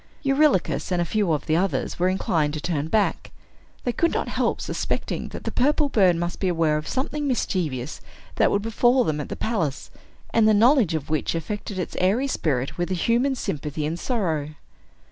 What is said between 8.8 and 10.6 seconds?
them at the palace, and the